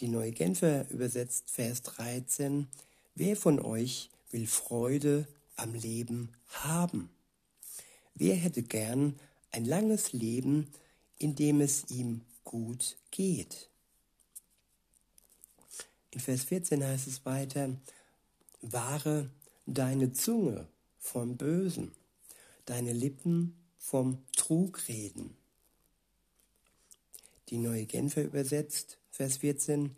Die 0.00 0.08
Neue 0.08 0.32
Genfer 0.32 0.90
übersetzt 0.90 1.50
Vers 1.50 1.82
13, 1.82 2.68
wer 3.14 3.36
von 3.36 3.60
euch 3.60 4.10
will 4.30 4.46
Freude 4.46 5.26
am 5.56 5.74
Leben 5.74 6.32
haben? 6.48 7.08
Wer 8.14 8.34
hätte 8.34 8.62
gern 8.62 9.18
ein 9.52 9.64
langes 9.64 10.12
Leben, 10.12 10.70
in 11.18 11.34
dem 11.34 11.60
es 11.60 11.90
ihm 11.90 12.20
gut 12.46 12.96
geht. 13.10 13.68
In 16.10 16.20
Vers 16.20 16.44
14 16.44 16.82
heißt 16.82 17.06
es 17.08 17.26
weiter, 17.26 17.76
wahre 18.62 19.28
deine 19.66 20.14
Zunge 20.14 20.66
vom 20.98 21.36
Bösen, 21.36 21.92
deine 22.64 22.94
Lippen 22.94 23.54
vom 23.76 24.24
Trugreden. 24.34 25.36
Die 27.50 27.58
neue 27.58 27.84
Genfer 27.84 28.24
übersetzt, 28.24 28.96
Vers 29.10 29.38
14, 29.38 29.94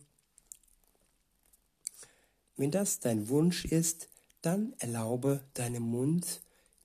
wenn 2.57 2.73
das 2.73 2.99
dein 2.99 3.29
Wunsch 3.29 3.65
ist, 3.65 4.09
dann 4.43 4.75
erlaube 4.79 5.45
deinem 5.55 5.85
Mund 5.85 6.41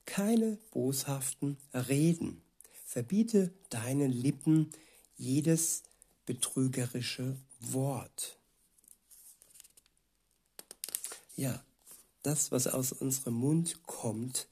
keine 0.05 0.57
boshaften 0.71 1.57
Reden. 1.73 2.41
Verbiete 2.85 3.51
deinen 3.69 4.11
Lippen 4.11 4.69
jedes 5.17 5.83
betrügerische 6.25 7.37
Wort. 7.59 8.37
Ja, 11.35 11.63
das, 12.21 12.51
was 12.51 12.67
aus 12.67 12.91
unserem 12.91 13.33
Mund 13.33 13.83
kommt, 13.85 14.47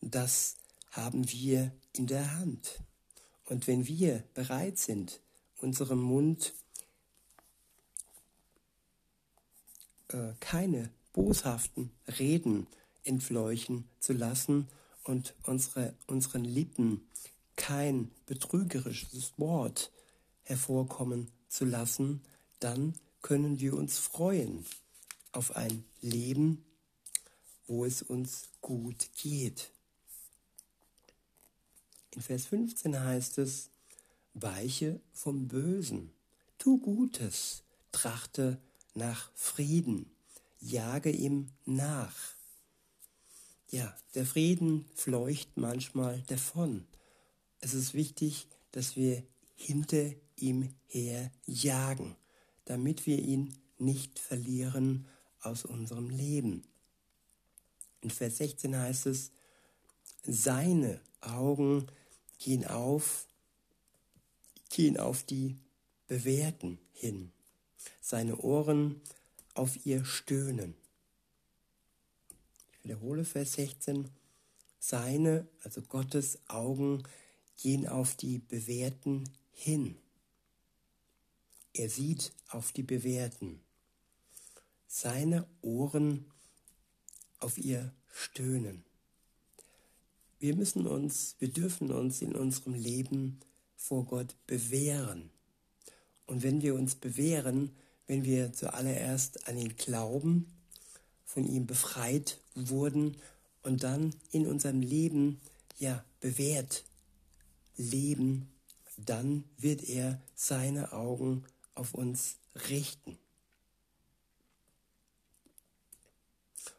das 0.00 0.56
haben 0.90 1.30
wir 1.30 1.72
in 1.92 2.06
der 2.06 2.38
Hand. 2.38 2.80
Und 3.46 3.66
wenn 3.66 3.86
wir 3.86 4.22
bereit 4.34 4.78
sind, 4.78 5.20
unserem 5.58 6.00
Mund 6.00 6.52
äh, 10.08 10.32
keine 10.40 10.90
boshaften 11.12 11.90
Reden 12.18 12.66
entfleuchen 13.04 13.88
zu 14.00 14.12
lassen 14.12 14.68
und 15.04 15.34
unsere, 15.44 15.94
unseren 16.06 16.44
Lippen 16.44 17.08
kein 17.54 18.10
betrügerisches 18.26 19.32
Wort 19.38 19.90
hervorkommen 20.46 21.30
zu 21.48 21.64
lassen, 21.64 22.22
dann 22.60 22.94
können 23.20 23.60
wir 23.60 23.74
uns 23.74 23.98
freuen 23.98 24.64
auf 25.32 25.54
ein 25.54 25.84
Leben, 26.00 26.64
wo 27.66 27.84
es 27.84 28.02
uns 28.02 28.48
gut 28.60 29.10
geht. 29.16 29.70
In 32.12 32.22
Vers 32.22 32.46
15 32.46 32.98
heißt 32.98 33.38
es, 33.38 33.68
weiche 34.32 35.00
vom 35.12 35.48
Bösen, 35.48 36.12
tu 36.58 36.78
Gutes, 36.78 37.62
trachte 37.92 38.58
nach 38.94 39.30
Frieden, 39.34 40.10
jage 40.60 41.10
ihm 41.10 41.48
nach. 41.64 42.16
Ja, 43.70 43.94
der 44.14 44.24
Frieden 44.24 44.86
fleucht 44.94 45.56
manchmal 45.56 46.22
davon. 46.28 46.86
Es 47.60 47.74
ist 47.74 47.94
wichtig, 47.94 48.46
dass 48.70 48.96
wir 48.96 49.22
hinter 49.56 50.12
ihm 50.36 50.74
her 50.86 51.32
jagen, 51.46 52.16
damit 52.64 53.06
wir 53.06 53.18
ihn 53.18 53.54
nicht 53.78 54.18
verlieren 54.18 55.06
aus 55.40 55.64
unserem 55.64 56.10
Leben. 56.10 56.62
In 58.00 58.10
Vers 58.10 58.36
16 58.38 58.76
heißt 58.76 59.06
es, 59.06 59.32
seine 60.22 61.00
Augen 61.20 61.86
gehen 62.38 62.66
auf, 62.66 63.26
gehen 64.70 64.98
auf 64.98 65.22
die 65.22 65.56
Bewährten 66.06 66.78
hin, 66.92 67.32
seine 68.00 68.36
Ohren 68.38 69.00
auf 69.54 69.84
ihr 69.86 70.04
Stöhnen. 70.04 70.74
Ich 72.72 72.84
wiederhole 72.84 73.24
Vers 73.24 73.54
16, 73.54 74.10
seine, 74.78 75.48
also 75.64 75.82
Gottes 75.82 76.38
Augen 76.48 77.02
gehen 77.56 77.88
auf 77.88 78.14
die 78.14 78.38
Bewährten 78.38 79.24
hin. 79.56 79.96
Er 81.72 81.88
sieht 81.88 82.32
auf 82.50 82.72
die 82.72 82.82
Bewährten. 82.82 83.60
Seine 84.86 85.46
Ohren 85.62 86.26
auf 87.38 87.58
ihr 87.58 87.92
Stöhnen. 88.12 88.84
Wir 90.38 90.54
müssen 90.54 90.86
uns, 90.86 91.36
wir 91.38 91.48
dürfen 91.48 91.90
uns 91.90 92.20
in 92.20 92.36
unserem 92.36 92.74
Leben 92.74 93.40
vor 93.76 94.04
Gott 94.04 94.36
bewähren. 94.46 95.30
Und 96.26 96.42
wenn 96.42 96.60
wir 96.60 96.74
uns 96.74 96.94
bewähren, 96.94 97.74
wenn 98.06 98.24
wir 98.24 98.52
zuallererst 98.52 99.48
an 99.48 99.56
ihn 99.56 99.74
glauben, 99.76 100.46
von 101.24 101.44
ihm 101.44 101.66
befreit 101.66 102.40
wurden 102.54 103.16
und 103.62 103.82
dann 103.82 104.14
in 104.30 104.46
unserem 104.46 104.82
Leben 104.82 105.40
ja 105.78 106.04
bewährt 106.20 106.84
leben, 107.76 108.48
dann 108.96 109.44
wird 109.58 109.82
er 109.82 110.20
seine 110.34 110.92
Augen 110.92 111.44
auf 111.74 111.94
uns 111.94 112.36
richten. 112.68 113.18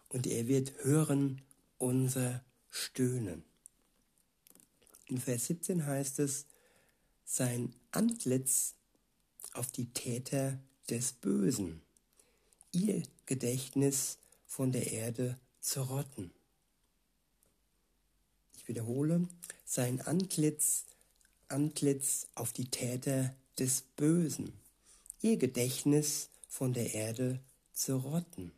Und 0.10 0.26
er 0.26 0.48
wird 0.48 0.84
hören 0.84 1.42
unser 1.78 2.44
Stöhnen. 2.70 3.44
In 5.06 5.20
Vers 5.20 5.48
17 5.48 5.86
heißt 5.86 6.20
es, 6.20 6.46
sein 7.24 7.74
Antlitz 7.92 8.76
auf 9.54 9.72
die 9.72 9.92
Täter 9.94 10.60
des 10.90 11.14
Bösen, 11.14 11.82
ihr 12.72 13.04
Gedächtnis 13.26 14.18
von 14.46 14.72
der 14.72 14.92
Erde 14.92 15.38
zu 15.60 15.82
rotten. 15.82 16.32
Ich 18.56 18.68
wiederhole, 18.68 19.28
sein 19.66 20.02
Antlitz, 20.02 20.86
Antlitz 21.50 22.28
auf 22.36 22.54
die 22.54 22.70
Täter 22.70 23.34
des 23.58 23.84
Bösen, 23.96 24.54
ihr 25.22 25.38
Gedächtnis 25.38 26.30
von 26.48 26.74
der 26.74 26.94
Erde 26.94 27.40
zu 27.74 27.98
rotten. 27.98 28.52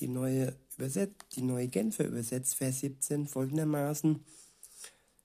Die 0.00 0.08
neue, 0.08 0.56
Überset 0.76 1.10
die 1.34 1.42
neue 1.42 1.68
Genfer 1.68 2.04
übersetzt 2.04 2.54
Vers 2.56 2.80
17 2.80 3.26
folgendermaßen, 3.26 4.24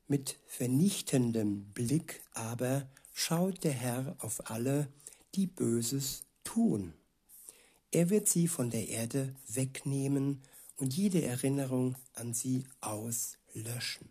mit 0.07 0.37
vernichtendem 0.47 1.65
Blick 1.73 2.21
aber 2.33 2.87
schaut 3.13 3.63
der 3.63 3.71
Herr 3.71 4.15
auf 4.19 4.49
alle, 4.49 4.87
die 5.35 5.47
Böses 5.47 6.23
tun. 6.43 6.93
Er 7.91 8.09
wird 8.09 8.27
sie 8.27 8.47
von 8.47 8.71
der 8.71 8.89
Erde 8.89 9.35
wegnehmen 9.47 10.41
und 10.77 10.95
jede 10.95 11.21
Erinnerung 11.21 11.95
an 12.13 12.33
sie 12.33 12.65
auslöschen. 12.81 14.09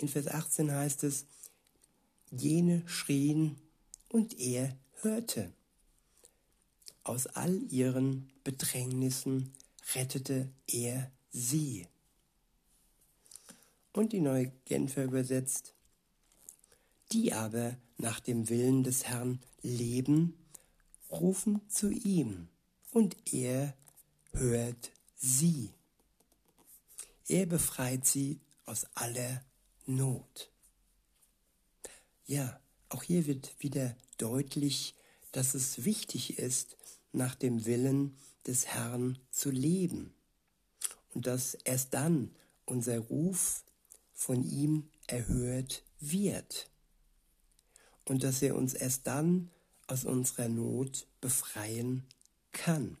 In 0.00 0.08
Vers 0.08 0.28
18 0.28 0.72
heißt 0.72 1.04
es, 1.04 1.26
jene 2.30 2.82
schrien 2.88 3.56
und 4.08 4.40
er 4.40 4.74
hörte. 5.02 5.52
Aus 7.02 7.26
all 7.26 7.62
ihren 7.70 8.30
Bedrängnissen 8.42 9.52
rettete 9.94 10.48
er 10.66 11.10
sie. 11.30 11.86
Und 13.92 14.14
die 14.14 14.20
neue 14.20 14.52
Genfer 14.64 15.04
übersetzt, 15.04 15.74
Die 17.12 17.32
aber 17.32 17.76
nach 17.98 18.20
dem 18.20 18.48
Willen 18.48 18.84
des 18.84 19.04
Herrn 19.04 19.40
leben, 19.62 20.34
rufen 21.10 21.60
zu 21.68 21.90
ihm, 21.90 22.48
und 22.92 23.16
er 23.34 23.76
hört 24.32 24.92
sie. 25.16 25.74
Er 27.26 27.46
befreit 27.46 28.06
sie 28.06 28.40
aus 28.64 28.86
aller 28.94 29.42
Not. 29.96 30.52
Ja, 32.24 32.60
auch 32.90 33.02
hier 33.02 33.26
wird 33.26 33.56
wieder 33.58 33.96
deutlich, 34.18 34.94
dass 35.32 35.54
es 35.54 35.84
wichtig 35.84 36.38
ist, 36.38 36.76
nach 37.12 37.34
dem 37.34 37.64
Willen 37.66 38.16
des 38.46 38.68
Herrn 38.68 39.18
zu 39.32 39.50
leben 39.50 40.14
und 41.12 41.26
dass 41.26 41.54
erst 41.54 41.92
dann 41.92 42.30
unser 42.66 43.00
Ruf 43.00 43.64
von 44.12 44.44
ihm 44.44 44.88
erhört 45.08 45.82
wird 45.98 46.70
und 48.04 48.22
dass 48.22 48.42
er 48.42 48.54
uns 48.54 48.74
erst 48.74 49.08
dann 49.08 49.50
aus 49.88 50.04
unserer 50.04 50.48
Not 50.48 51.08
befreien 51.20 52.06
kann. 52.52 52.96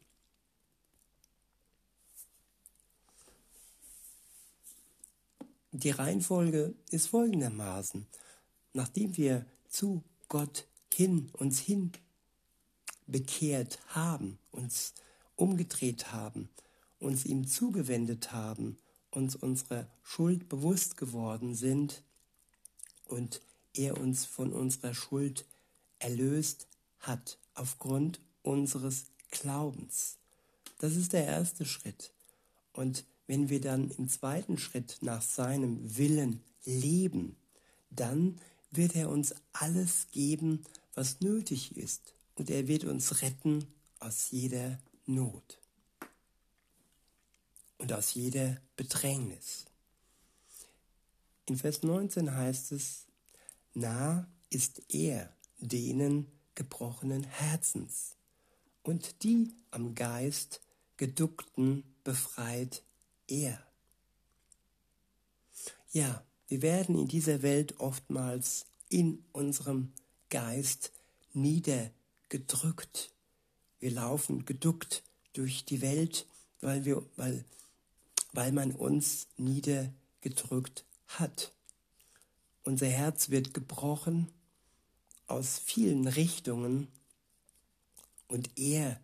Die 5.72 5.90
Reihenfolge 5.90 6.74
ist 6.90 7.08
folgendermaßen. 7.08 8.06
Nachdem 8.72 9.16
wir 9.16 9.46
zu 9.68 10.02
Gott 10.28 10.66
hin, 10.92 11.30
uns 11.32 11.60
hin 11.60 11.92
bekehrt 13.06 13.78
haben, 13.88 14.38
uns 14.50 14.94
umgedreht 15.36 16.12
haben, 16.12 16.48
uns 16.98 17.24
ihm 17.24 17.46
zugewendet 17.46 18.32
haben, 18.32 18.78
uns 19.10 19.36
unserer 19.36 19.86
Schuld 20.02 20.48
bewusst 20.48 20.96
geworden 20.96 21.54
sind 21.54 22.02
und 23.06 23.40
er 23.74 23.98
uns 23.98 24.24
von 24.24 24.52
unserer 24.52 24.94
Schuld 24.94 25.44
erlöst 25.98 26.66
hat 27.00 27.38
aufgrund 27.54 28.20
unseres 28.42 29.06
Glaubens. 29.30 30.18
Das 30.78 30.96
ist 30.96 31.12
der 31.12 31.26
erste 31.26 31.64
Schritt. 31.64 32.12
Und 32.72 33.04
wenn 33.30 33.48
wir 33.48 33.60
dann 33.60 33.92
im 33.92 34.08
zweiten 34.08 34.58
Schritt 34.58 34.98
nach 35.02 35.22
seinem 35.22 35.96
Willen 35.96 36.42
leben, 36.64 37.36
dann 37.88 38.40
wird 38.72 38.96
er 38.96 39.08
uns 39.08 39.36
alles 39.52 40.08
geben, 40.10 40.64
was 40.94 41.20
nötig 41.20 41.76
ist. 41.76 42.12
Und 42.34 42.50
er 42.50 42.66
wird 42.66 42.82
uns 42.82 43.22
retten 43.22 43.64
aus 44.00 44.32
jeder 44.32 44.80
Not 45.06 45.60
und 47.78 47.92
aus 47.92 48.14
jeder 48.14 48.60
Bedrängnis. 48.74 49.64
In 51.46 51.56
Vers 51.56 51.84
19 51.84 52.34
heißt 52.34 52.72
es, 52.72 53.06
nah 53.74 54.26
ist 54.48 54.82
er 54.92 55.32
denen 55.60 56.26
gebrochenen 56.56 57.22
Herzens 57.22 58.16
und 58.82 59.22
die 59.22 59.54
am 59.70 59.94
Geist 59.94 60.60
geduckten 60.96 61.84
befreit 62.02 62.82
er. 63.30 63.64
Ja, 65.92 66.24
wir 66.48 66.62
werden 66.62 66.98
in 66.98 67.08
dieser 67.08 67.42
Welt 67.42 67.78
oftmals 67.80 68.66
in 68.88 69.24
unserem 69.32 69.92
Geist 70.28 70.92
niedergedrückt. 71.32 73.12
Wir 73.78 73.92
laufen 73.92 74.44
geduckt 74.44 75.02
durch 75.32 75.64
die 75.64 75.80
Welt, 75.80 76.26
weil, 76.60 76.84
wir, 76.84 77.04
weil, 77.16 77.44
weil 78.32 78.52
man 78.52 78.72
uns 78.72 79.28
niedergedrückt 79.36 80.84
hat. 81.06 81.52
Unser 82.62 82.88
Herz 82.88 83.30
wird 83.30 83.54
gebrochen 83.54 84.28
aus 85.26 85.58
vielen 85.58 86.06
Richtungen 86.08 86.88
und 88.28 88.58
er 88.58 89.00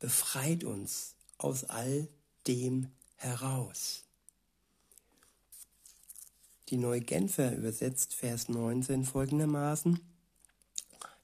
befreit 0.00 0.64
uns 0.64 1.14
aus 1.38 1.64
all 1.64 2.08
dem 2.46 2.90
heraus. 3.24 4.04
Die 6.68 6.76
Neue 6.76 7.00
Genfer 7.00 7.56
übersetzt 7.56 8.14
Vers 8.14 8.48
19 8.48 9.04
folgendermaßen, 9.04 10.00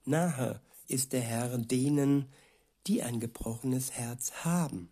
Nahe 0.04 0.60
ist 0.88 1.12
der 1.12 1.20
Herr 1.20 1.56
denen, 1.58 2.26
die 2.86 3.02
ein 3.02 3.20
gebrochenes 3.20 3.92
Herz 3.92 4.32
haben. 4.44 4.90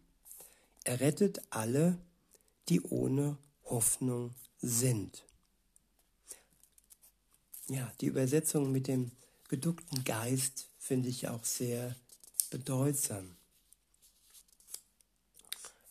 Er 0.85 1.01
rettet 1.01 1.40
alle, 1.51 1.99
die 2.68 2.81
ohne 2.83 3.38
Hoffnung 3.64 4.35
sind. 4.61 5.25
Ja, 7.68 7.92
die 8.01 8.07
Übersetzung 8.07 8.71
mit 8.71 8.87
dem 8.87 9.11
geduckten 9.49 10.05
Geist 10.05 10.68
finde 10.79 11.09
ich 11.09 11.29
auch 11.29 11.44
sehr 11.44 11.94
bedeutsam. 12.51 13.38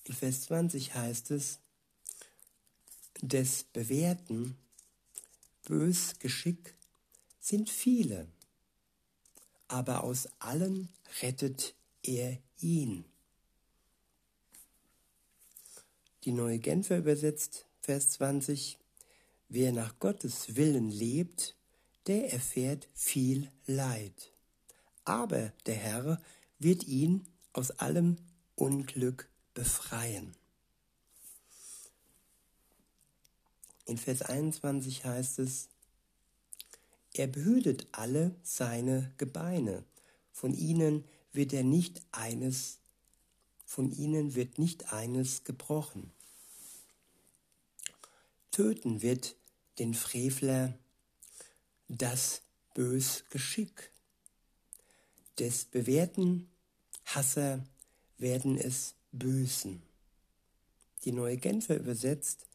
In 0.07 0.13
Vers 0.13 0.43
20 0.43 0.95
heißt 0.95 1.31
es, 1.31 1.59
des 3.21 3.65
bewährten 3.65 4.55
bös 5.65 6.17
Geschick 6.19 6.75
sind 7.41 7.69
viele, 7.69 8.29
aber 9.67 10.05
aus 10.05 10.29
allen 10.39 10.87
rettet 11.21 11.75
er 12.03 12.37
ihn. 12.61 13.03
Die 16.23 16.31
neue 16.31 16.59
Genfer 16.59 16.99
übersetzt 16.99 17.65
Vers 17.81 18.11
20, 18.11 18.77
wer 19.49 19.73
nach 19.73 19.99
Gottes 19.99 20.55
Willen 20.55 20.89
lebt, 20.89 21.57
der 22.05 22.31
erfährt 22.31 22.87
viel 22.93 23.51
Leid. 23.65 24.31
Aber 25.03 25.51
der 25.65 25.75
Herr 25.75 26.21
wird 26.59 26.85
ihn 26.85 27.27
aus 27.51 27.71
allem 27.71 28.15
Unglück 28.55 29.29
befreien. 29.57 30.35
In 33.85 33.97
Vers 33.97 34.21
21 34.21 35.03
heißt 35.03 35.39
es, 35.39 35.69
er 37.13 37.25
behütet 37.25 37.87
alle 37.91 38.35
seine 38.43 39.11
Gebeine, 39.17 39.83
von 40.31 40.53
ihnen 40.53 41.05
wird 41.33 41.53
er 41.53 41.63
nicht 41.63 42.03
eines, 42.11 42.77
von 43.65 43.91
ihnen 43.91 44.35
wird 44.35 44.59
nicht 44.59 44.93
eines 44.93 45.43
gebrochen. 45.43 46.11
Töten 48.51 49.01
wird 49.01 49.35
den 49.79 49.95
Frevler 49.95 50.77
das 51.87 52.43
bös 52.75 53.23
Geschick. 53.31 53.91
Des 55.39 55.65
bewährten 55.65 56.47
Hasser 57.05 57.65
werden 58.19 58.55
es 58.59 58.93
büßen. 59.17 59.81
Die 61.05 61.11
neue 61.11 61.37
Genfer 61.37 61.77
übersetzt, 61.77 62.47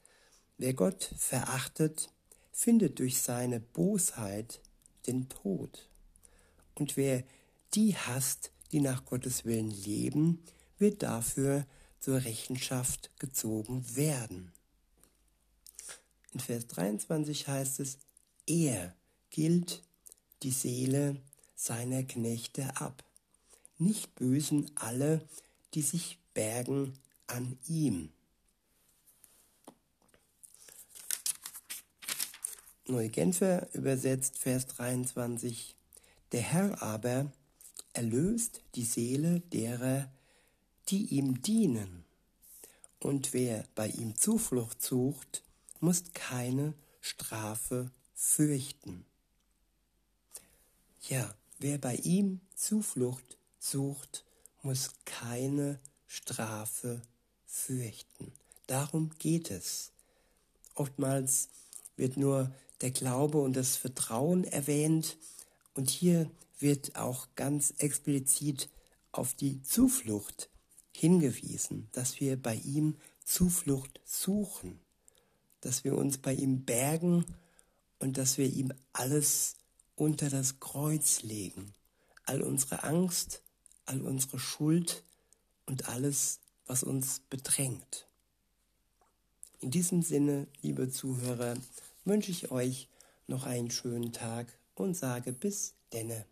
Wer 0.63 0.75
Gott 0.75 1.13
verachtet, 1.17 2.09
findet 2.53 3.01
durch 3.01 3.21
seine 3.21 3.59
Bosheit 3.59 4.61
den 5.09 5.29
Tod. 5.29 5.89
Und 6.77 6.97
wer 6.97 7.25
die 7.75 7.97
hasst, 7.97 8.53
die 8.71 8.81
nach 8.81 9.05
Gottes 9.05 9.45
Willen 9.45 9.73
leben, 9.73 10.41
wird 10.79 11.03
dafür 11.03 11.67
zur 11.99 12.23
Rechenschaft 12.23 13.11
gezogen 13.19 13.97
werden. 13.97 14.53
In 16.33 16.39
Vers 16.39 16.69
23 16.69 17.49
heißt 17.49 17.81
es, 17.81 17.99
er 18.47 18.95
gilt 19.31 19.83
die 20.45 20.53
Seele 20.53 21.21
seiner 21.57 22.05
Knechte 22.05 22.77
ab. 22.77 23.05
Nicht 23.79 24.15
bösen 24.15 24.71
alle, 24.77 25.27
die 25.75 25.83
sich 25.83 26.22
bergen 26.35 26.99
an 27.27 27.59
ihm. 27.67 28.11
Neue 32.87 33.09
Genfer 33.09 33.73
übersetzt 33.75 34.39
Vers 34.39 34.67
23. 34.67 35.77
Der 36.33 36.41
Herr 36.41 36.83
aber 36.83 37.33
erlöst 37.93 38.63
die 38.75 38.85
Seele 38.85 39.41
derer, 39.41 40.11
die 40.89 41.07
ihm 41.07 41.43
dienen. 41.43 42.05
Und 42.99 43.33
wer 43.33 43.65
bei 43.75 43.89
ihm 43.89 44.17
Zuflucht 44.17 44.83
sucht, 44.83 45.43
muss 45.81 46.05
keine 46.15 46.75
Strafe 47.01 47.91
fürchten. 48.15 49.05
Ja, 51.09 51.35
wer 51.59 51.79
bei 51.79 51.97
ihm 51.97 52.41
Zuflucht 52.55 53.39
sucht, 53.59 54.25
muss 54.63 54.91
keine 55.05 55.81
Strafe 56.13 57.01
fürchten. 57.47 58.33
Darum 58.67 59.13
geht 59.19 59.51
es. 59.51 59.93
Oftmals 60.75 61.49
wird 61.97 62.19
nur 62.19 62.55
der 62.83 62.91
Glaube 62.91 63.39
und 63.39 63.55
das 63.55 63.77
Vertrauen 63.77 64.45
erwähnt. 64.45 65.17
Und 65.73 65.89
hier 65.89 66.31
wird 66.59 66.97
auch 66.97 67.29
ganz 67.35 67.73
explizit 67.79 68.69
auf 69.11 69.33
die 69.33 69.63
Zuflucht 69.63 70.51
hingewiesen, 70.95 71.89
dass 71.93 72.21
wir 72.21 72.41
bei 72.41 72.57
ihm 72.57 72.99
Zuflucht 73.25 73.99
suchen, 74.05 74.81
dass 75.63 75.83
wir 75.83 75.97
uns 75.97 76.19
bei 76.19 76.35
ihm 76.35 76.67
bergen 76.67 77.25
und 78.01 78.19
dass 78.19 78.37
wir 78.37 78.53
ihm 78.53 78.71
alles 78.93 79.55
unter 79.97 80.29
das 80.29 80.61
Kreuz 80.61 81.23
legen. 81.23 81.73
All 82.27 82.43
unsere 82.43 82.83
Angst, 82.83 83.43
all 83.87 84.03
unsere 84.03 84.39
Schuld 84.39 85.05
und 85.67 85.89
alles, 85.89 86.41
was 86.67 86.83
uns 86.83 87.21
bedrängt. 87.31 88.07
In 89.61 89.71
diesem 89.71 90.03
Sinne, 90.03 90.47
liebe 90.61 90.91
Zuhörer, 90.91 91.55
wünsche 92.05 92.31
ich 92.31 92.51
euch 92.51 92.89
noch 93.27 93.47
einen 93.47 93.71
schönen 93.71 94.13
Tag 94.13 94.47
und 94.75 94.97
sage 94.97 95.33
bis 95.33 95.75
denne. 95.93 96.27